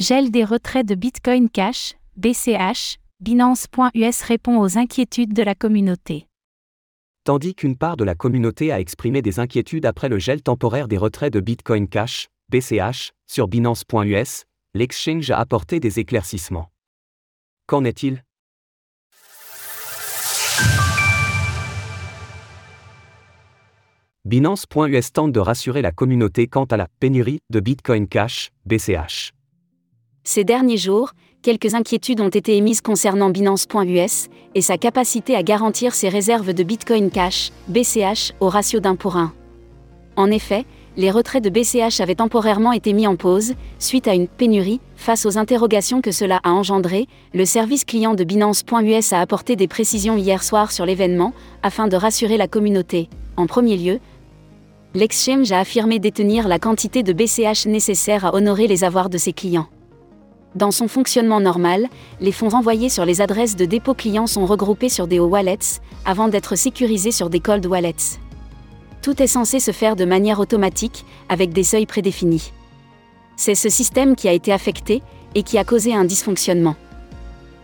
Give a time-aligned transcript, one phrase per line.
[0.00, 6.28] Gel des retraits de Bitcoin Cash, BCH, Binance.us répond aux inquiétudes de la communauté.
[7.24, 10.98] Tandis qu'une part de la communauté a exprimé des inquiétudes après le gel temporaire des
[10.98, 16.70] retraits de Bitcoin Cash, BCH, sur Binance.us, l'exchange a apporté des éclaircissements.
[17.66, 18.22] Qu'en est-il?
[24.24, 29.32] Binance.us tente de rassurer la communauté quant à la pénurie de Bitcoin Cash, BCH.
[30.30, 35.94] Ces derniers jours, quelques inquiétudes ont été émises concernant Binance.us et sa capacité à garantir
[35.94, 39.32] ses réserves de Bitcoin Cash, BCH, au ratio d'un pour un.
[40.16, 40.66] En effet,
[40.98, 45.24] les retraits de BCH avaient temporairement été mis en pause, suite à une pénurie, face
[45.24, 50.18] aux interrogations que cela a engendré, le service client de Binance.us a apporté des précisions
[50.18, 53.08] hier soir sur l'événement, afin de rassurer la communauté.
[53.38, 53.98] En premier lieu,
[54.92, 59.32] l'exchange a affirmé détenir la quantité de BCH nécessaire à honorer les avoirs de ses
[59.32, 59.68] clients.
[60.54, 61.88] Dans son fonctionnement normal,
[62.20, 66.28] les fonds renvoyés sur les adresses de dépôt clients sont regroupés sur des wallets, avant
[66.28, 68.18] d'être sécurisés sur des cold wallets.
[69.02, 72.52] Tout est censé se faire de manière automatique, avec des seuils prédéfinis.
[73.36, 75.02] C'est ce système qui a été affecté,
[75.34, 76.76] et qui a causé un dysfonctionnement.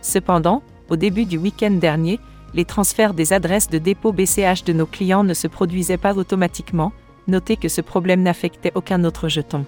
[0.01, 2.19] Cependant, au début du week-end dernier,
[2.53, 6.93] les transferts des adresses de dépôt BCH de nos clients ne se produisaient pas automatiquement,
[7.27, 9.65] notez que ce problème n'affectait aucun autre jeton.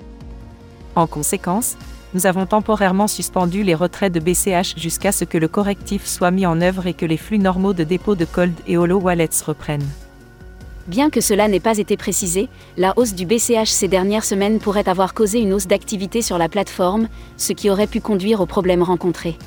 [0.95, 1.77] En conséquence,
[2.13, 6.45] nous avons temporairement suspendu les retraits de BCH jusqu'à ce que le correctif soit mis
[6.45, 9.87] en œuvre et que les flux normaux de dépôt de Cold et Holo Wallets reprennent.
[10.87, 12.47] Bien que cela n'ait pas été précisé,
[12.77, 16.47] la hausse du BCH ces dernières semaines pourrait avoir causé une hausse d'activité sur la
[16.47, 19.37] plateforme, ce qui aurait pu conduire aux problèmes rencontrés.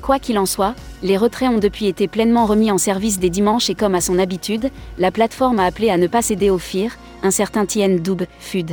[0.00, 3.68] Quoi qu'il en soit, les retraits ont depuis été pleinement remis en service des dimanches
[3.68, 6.96] et comme à son habitude, la plateforme a appelé à ne pas céder au FIR,
[7.22, 8.72] un certain Tien Doub, FUD.